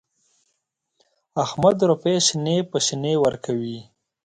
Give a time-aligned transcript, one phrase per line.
[1.43, 3.79] احمد روپۍ شنې په شنې ورکوي.